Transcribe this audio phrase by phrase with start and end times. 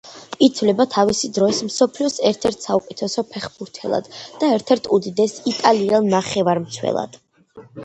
[0.43, 7.25] ითვლება თავისი დროის მსოფლიოს ერთ-ერთ საუკეთესო ფეხბურთელად და ერთ-ერთ უდიდეს იტალიელ ნახევარმცველად.